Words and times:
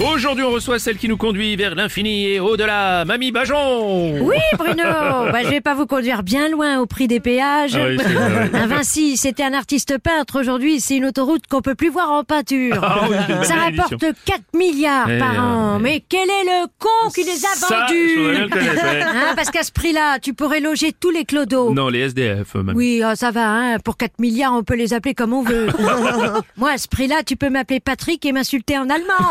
Aujourd'hui, 0.00 0.44
on 0.44 0.50
reçoit 0.50 0.78
celle 0.80 0.96
qui 0.98 1.08
nous 1.08 1.16
conduit 1.16 1.54
vers 1.54 1.74
l'infini 1.76 2.26
et 2.26 2.40
au-delà, 2.40 3.04
Mamie 3.04 3.30
Bajon 3.30 4.18
Oui, 4.20 4.36
Bruno 4.58 4.82
bah, 4.82 5.42
Je 5.44 5.48
vais 5.48 5.60
pas 5.60 5.74
vous 5.74 5.86
conduire 5.86 6.22
bien 6.24 6.48
loin 6.48 6.80
au 6.80 6.86
prix 6.86 7.06
des 7.06 7.20
péages. 7.20 7.76
Ah 7.76 7.86
oui, 7.88 7.96
c'est 8.02 8.12
vrai. 8.12 8.50
Un 8.52 8.66
Vinci, 8.66 9.16
c'était 9.16 9.44
un 9.44 9.52
artiste 9.54 9.96
peintre. 9.98 10.40
Aujourd'hui, 10.40 10.80
c'est 10.80 10.96
une 10.96 11.04
autoroute 11.06 11.46
qu'on 11.48 11.62
peut 11.62 11.76
plus 11.76 11.90
voir 11.90 12.10
en 12.10 12.24
peinture. 12.24 12.78
Ah 12.82 13.02
oui, 13.08 13.16
Ça 13.46 13.54
rapporte 13.54 13.92
édition. 14.02 14.12
4 14.26 14.40
milliards 14.54 15.08
Eh, 15.08 15.18
par 15.18 15.30
an. 15.38 15.74
euh, 15.76 15.78
Mais 15.80 16.02
quel 16.08 16.28
est 16.28 16.44
le 16.44 16.66
con 16.78 17.10
qui 17.14 17.22
les 17.22 17.44
a 17.44 17.48
Ça, 17.54 17.86
vendus. 17.86 18.50
Hein, 19.14 19.34
Parce 19.36 19.50
qu'à 19.50 19.62
ce 19.62 19.70
prix-là, 19.72 20.18
tu 20.20 20.34
pourrais 20.34 20.60
loger 20.60 20.92
tous 20.92 21.10
les 21.10 21.24
clodos. 21.24 21.72
Non, 21.72 21.88
les 21.88 22.00
SDF, 22.00 22.54
Mamie. 22.56 22.72
Oui, 22.76 23.02
ah, 23.04 23.14
ça 23.14 23.30
va, 23.30 23.48
hein. 23.48 23.78
pour 23.78 23.96
4 23.96 24.18
milliards, 24.18 24.52
on 24.54 24.64
peut 24.64 24.74
les 24.74 24.92
appeler 24.92 25.14
comme 25.14 25.32
on 25.32 25.42
veut. 25.42 25.68
Moi, 26.56 26.70
à 26.72 26.78
ce 26.78 26.88
prix-là, 26.88 27.22
tu 27.24 27.36
peux 27.36 27.48
m'appeler 27.48 27.78
Patrick 27.80 28.24
et 28.26 28.32
m'insulter 28.32 28.76
en 28.76 28.90
allemand. 28.90 29.30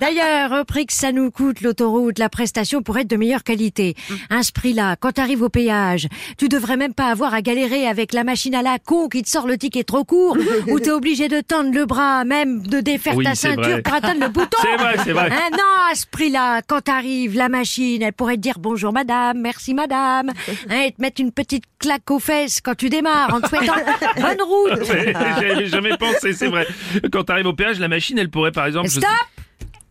D'ailleurs, 0.00 0.52
au 0.60 0.64
prix 0.64 0.86
que 0.86 0.92
ça 0.92 1.12
nous 1.12 1.30
coûte 1.30 1.60
l'autoroute, 1.60 2.18
la 2.18 2.28
prestation 2.28 2.82
pourrait 2.82 3.02
être 3.02 3.10
de 3.10 3.16
meilleure 3.16 3.42
qualité. 3.44 3.94
À 4.30 4.42
ce 4.42 4.52
prix-là, 4.52 4.96
quand 4.98 5.12
t'arrives 5.12 5.42
au 5.42 5.48
péage, 5.48 6.08
tu 6.38 6.48
devrais 6.48 6.76
même 6.76 6.94
pas 6.94 7.06
avoir 7.06 7.34
à 7.34 7.42
galérer 7.42 7.86
avec 7.86 8.12
la 8.12 8.24
machine 8.24 8.54
à 8.54 8.62
la 8.62 8.78
con 8.78 9.08
qui 9.08 9.22
te 9.22 9.28
sort 9.28 9.46
le 9.46 9.56
ticket 9.58 9.84
trop 9.84 10.04
court, 10.04 10.36
ou 10.68 10.78
t'es 10.80 10.90
obligé 10.90 11.28
de 11.28 11.40
tendre 11.40 11.72
le 11.72 11.86
bras, 11.86 12.24
même 12.24 12.66
de 12.66 12.80
défaire 12.80 13.16
Oui, 13.16 13.24
ta 13.24 13.34
ceinture 13.34 13.62
vrai. 13.62 13.82
pour 13.82 13.94
atteindre 13.94 14.20
le 14.20 14.28
bouton. 14.32 14.58
C'est 14.62 14.76
vrai, 14.76 14.94
c'est 15.04 15.12
vrai. 15.12 15.30
Hein, 15.32 15.50
non, 15.52 15.90
à 15.90 15.94
ce 15.94 16.06
prix-là, 16.06 16.62
quand 16.66 16.82
t'arrives, 16.82 17.36
la 17.36 17.48
machine, 17.48 18.02
elle 18.02 18.12
pourrait 18.12 18.36
te 18.36 18.40
dire 18.42 18.58
bonjour 18.58 18.92
madame, 18.92 19.40
merci 19.40 19.74
madame, 19.74 20.30
hein, 20.70 20.80
et 20.86 20.92
te 20.92 21.00
mettre 21.00 21.20
une 21.20 21.32
petite 21.32 21.64
claque 21.78 22.10
aux 22.10 22.18
fesses 22.18 22.60
quand 22.60 22.74
tu 22.74 22.88
démarres 22.88 23.32
en 23.34 23.40
te 23.40 23.48
souhaitant 23.48 23.74
bonne 24.16 24.42
route. 24.42 24.88
Ouais, 24.88 25.14
J'y 25.38 25.44
avais 25.50 25.66
jamais 25.66 25.96
pensé, 25.96 26.32
c'est 26.32 26.48
vrai. 26.48 26.66
Quand 27.12 27.24
t'arrives 27.24 27.46
au 27.46 27.52
péage, 27.52 27.78
la 27.80 27.88
machine, 27.88 28.18
elle 28.18 28.30
pourrait 28.30 28.52
par 28.52 28.66
exemple... 28.66 28.88
je 28.88 29.00
Stop 29.00 29.10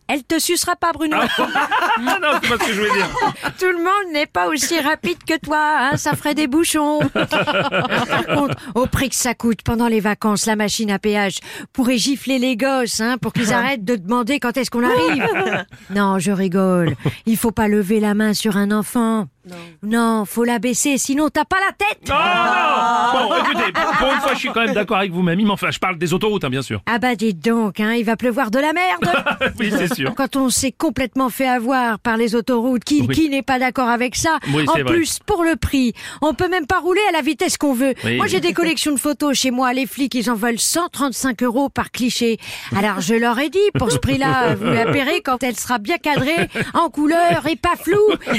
Elle 0.08 0.22
te 0.22 0.38
sucera 0.38 0.76
pas, 0.76 0.92
Bruno. 0.92 1.16
Ah 1.18 1.28
non, 2.00 2.38
c'est 2.40 2.48
pas 2.48 2.64
ce 2.64 2.68
que 2.68 2.72
je 2.72 2.80
voulais 2.80 2.92
dire. 2.92 3.08
Tout 3.58 3.66
le 3.66 3.78
monde 3.78 4.12
n'est 4.12 4.26
pas 4.26 4.48
aussi 4.48 4.78
rapide 4.80 5.18
que 5.26 5.38
toi, 5.38 5.58
hein, 5.58 5.96
ça 5.96 6.14
ferait 6.14 6.34
des 6.34 6.46
bouchons. 6.46 7.00
Par 7.14 8.26
contre, 8.26 8.56
au 8.74 8.86
prix 8.86 9.08
que 9.08 9.16
ça 9.16 9.34
coûte 9.34 9.62
pendant 9.64 9.88
les 9.88 10.00
vacances, 10.00 10.46
la 10.46 10.54
machine 10.56 10.90
à 10.90 10.98
péage 10.98 11.38
pourrait 11.72 11.98
gifler 11.98 12.38
les 12.38 12.56
gosses, 12.56 13.00
hein, 13.00 13.18
pour 13.18 13.32
qu'ils 13.32 13.52
arrêtent 13.52 13.84
de 13.84 13.96
demander 13.96 14.38
quand 14.38 14.56
est-ce 14.56 14.70
qu'on 14.70 14.84
arrive. 14.84 15.26
Non, 15.90 16.18
je 16.18 16.30
rigole. 16.30 16.94
Il 17.26 17.36
faut 17.36 17.52
pas 17.52 17.68
lever 17.68 17.98
la 18.00 18.14
main 18.14 18.32
sur 18.32 18.56
un 18.56 18.70
enfant. 18.70 19.26
Non, 19.82 20.24
faut 20.24 20.44
la 20.44 20.58
baisser, 20.58 20.98
sinon 20.98 21.28
t'as 21.28 21.44
pas 21.44 21.56
la 21.60 21.72
tête. 21.72 22.08
Non, 22.08 22.14
non 22.14 23.28
Bon, 23.28 23.36
écoutez, 23.36 23.72
pour, 23.98 24.12
une 24.12 24.20
fois, 24.20 24.34
je 24.34 24.38
suis 24.38 24.48
quand 24.50 24.64
même 24.64 24.74
d'accord 24.74 24.98
avec 24.98 25.12
vous, 25.12 25.22
Mamie, 25.22 25.44
mais 25.44 25.50
enfin, 25.50 25.70
je 25.70 25.78
parle 25.78 25.98
des 25.98 26.12
autoroutes, 26.12 26.44
hein, 26.44 26.50
bien 26.50 26.62
sûr. 26.62 26.82
Ah 26.86 26.98
bah 26.98 27.14
dites 27.14 27.40
donc, 27.44 27.80
hein, 27.80 27.92
il 27.94 28.04
va 28.04 28.16
pleuvoir 28.16 28.50
de 28.50 28.58
la 28.58 28.72
merde. 28.72 29.52
oui, 29.60 29.72
c'est 29.76 29.94
sûr. 29.94 30.14
Quand 30.16 30.36
on 30.36 30.50
s'est 30.50 30.72
complètement 30.72 31.28
fait 31.30 31.46
avoir 31.48 31.98
par 31.98 32.16
les 32.16 32.34
autoroutes, 32.34 32.84
qui, 32.84 33.02
Oui. 33.02 33.14
qui 33.14 33.28
n'est 33.28 33.42
pas 33.42 33.58
d'accord 33.58 33.88
avec 33.88 34.16
ça 34.16 34.38
Oui, 34.52 34.64
En 34.68 34.72
vrai. 34.72 34.84
plus, 34.84 35.18
pour 35.24 35.44
le 35.44 35.56
prix, 35.56 35.92
on 36.22 36.34
peut 36.34 36.48
même 36.48 36.66
pas 36.66 36.78
rouler 36.80 37.00
à 37.08 37.12
la 37.12 37.20
vitesse 37.22 37.56
qu'on 37.56 37.72
veut. 37.74 37.94
Oui, 38.04 38.16
moi, 38.16 38.26
j'ai 38.26 38.40
des 38.40 38.52
collections 38.52 38.92
de 38.92 38.98
photos 38.98 39.36
chez 39.36 39.50
moi. 39.50 39.72
Les 39.72 39.86
flics, 39.86 40.14
ils 40.14 40.30
en 40.30 40.34
veulent 40.34 40.58
135 40.58 41.42
euros 41.42 41.68
par 41.68 41.90
cliché. 41.90 42.38
Alors, 42.76 43.00
je 43.00 43.14
leur 43.14 43.38
ai 43.38 43.48
dit, 43.48 43.58
pour 43.78 43.90
ce 43.92 43.98
prix-là, 43.98 44.54
vous 44.56 44.64
la 44.64 44.86
paierez 44.86 45.20
quand 45.22 45.42
elle 45.42 45.56
sera 45.56 45.78
bien 45.78 45.98
cadrée, 45.98 46.48
en 46.74 46.88
couleur 46.90 47.46
et 47.48 47.56
pas 47.56 47.76
floue. 47.80 47.96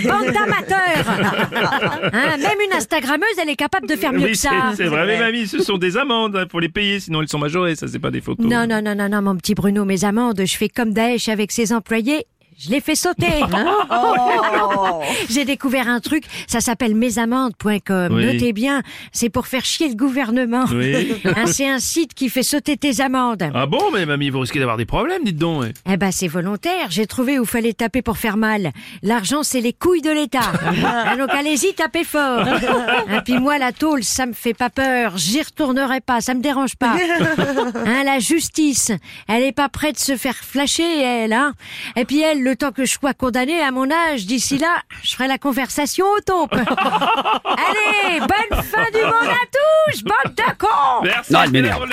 Bande 0.08 0.33
d'amateurs 0.33 0.97
Hein, 2.14 2.38
Même 2.38 2.58
une 2.69 2.74
Instagrammeuse, 2.78 3.28
elle 3.41 3.50
est 3.50 3.56
capable 3.56 3.88
de 3.88 3.96
faire 3.96 4.13
mieux 4.13 4.25
Oui, 4.25 4.31
que 4.31 4.38
c'est 4.38 4.47
ça. 4.47 4.74
c'est 4.75 4.85
vrai, 4.85 5.06
mais 5.06 5.19
Mamie, 5.19 5.47
ce 5.47 5.62
sont 5.62 5.78
des 5.78 5.97
amendes, 5.97 6.35
hein, 6.35 6.46
faut 6.52 6.59
les 6.59 6.69
payer, 6.69 7.00
sinon 7.00 7.22
elles 7.22 7.28
sont 7.28 7.40
majorées, 7.40 7.75
ça 7.75 7.88
c'est 7.88 8.00
pas 8.00 8.12
des 8.12 8.22
photos. 8.22 8.46
Non, 8.46 8.66
non, 8.68 8.81
non, 8.81 8.96
non, 8.96 9.09
non, 9.09 9.22
mon 9.22 9.36
petit 9.36 9.53
Bruno, 9.56 9.86
mes 9.86 10.03
amendes, 10.06 10.41
je 10.46 10.56
fais 10.57 10.69
comme 10.69 10.94
Daesh 10.94 11.30
avec 11.30 11.52
ses 11.52 11.74
employés. 11.74 12.25
Je 12.59 12.72
les 12.72 12.81
fais 12.81 12.96
sauter. 12.96 13.28
J'ai 15.30 15.46
découvert 15.46 15.88
un 15.88 16.00
truc, 16.00 16.24
ça 16.48 16.59
s'appelle 16.59 16.96
mesamende.com. 16.96 18.14
Oui. 18.14 18.25
Notez 18.25 18.53
bien, 18.53 18.81
c'est 19.12 19.30
pour 19.30 19.48
faire 19.48 19.66
chier 19.66 19.90
le 19.90 19.96
gouvernement. 19.96 20.66
Oui. 20.72 21.14
Hein, 21.38 21.46
c'est 21.46 21.68
un 21.70 21.80
site 21.80 22.14
qui 22.14 22.30
fait 22.30 22.42
sauter 22.42 22.78
tes 22.78 23.02
amendes. 23.02 23.44
Ah 23.53 23.66
bon, 23.66 23.92
mais 23.94 24.06
Mamie, 24.06 24.30
vous 24.30 24.40
risquez 24.40 24.59
d'avoir 24.59 24.78
des 24.78 24.86
problèmes, 24.86 25.24
dites 25.24 25.38
donc. 25.38 25.62
ouais. 25.64 25.74
Eh 25.92 25.98
ben, 25.98 26.12
c'est 26.12 26.28
volontaire. 26.28 26.88
J'ai 26.90 27.06
trouvé 27.06 27.38
où 27.38 27.46
fallait 27.46 27.74
taper 27.74 28.02
pour 28.02 28.18
faire 28.18 28.38
mal. 28.38 28.72
L'argent, 29.03 29.44
c'est 29.44 29.62
les 29.62 29.74
couilles 29.74 30.02
de 30.02 30.09
l'État. 30.09 30.40
Hein, 30.66 31.18
donc, 31.18 31.30
allez-y, 31.30 31.74
tapez 31.74 32.04
fort. 32.06 32.48
Et 32.48 33.22
puis 33.24 33.40
moi, 33.40 33.58
la 33.58 33.72
tôle, 33.72 34.04
ça 34.04 34.25
me 34.25 34.34
fait 34.34 34.54
pas 34.54 34.69
peur. 34.69 35.18
J'y 35.18 35.42
retournerai 35.42 36.02
pas. 36.02 36.22
Ça 36.22 36.34
me 36.34 36.42
dérange 36.42 36.75
pas. 36.75 36.96
Hein, 37.86 38.04
la 38.04 38.19
justice, 38.19 38.92
elle 39.28 39.44
est 39.44 39.52
pas 39.52 39.69
prête 39.69 39.96
de 39.96 40.00
se 40.00 40.16
faire 40.18 40.36
flasher, 40.36 41.02
elle, 41.02 41.34
hein. 41.34 41.54
Et 41.96 42.06
puis 42.06 42.22
elle, 42.22 42.42
le 42.42 42.56
temps 42.56 42.72
que 42.72 42.86
je 42.86 42.92
sois 42.94 43.14
condamnée 43.14 43.59
à 43.62 43.72
mon 43.72 43.90
âge, 43.92 44.25
d'ici 44.25 44.58
là, 44.58 44.76
je 45.03 45.11
ferai 45.13 45.27
la 45.27 45.38
conversation 45.38 46.05
au 46.05 46.19
taupe. 46.21 46.53
Allez, 46.55 48.19
bonne 48.19 48.63
fin 48.63 48.85
du 48.93 49.03
monde 49.03 49.29
à 49.29 49.45
tous, 49.51 50.03
bande 50.03 50.35
de 50.35 50.57
cons! 50.57 51.03
Merci, 51.03 51.33
Non, 51.33 51.43
elle 51.43 51.51
m'énerve. 51.51 51.85